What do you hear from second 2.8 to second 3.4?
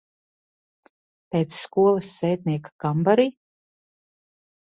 kambarī?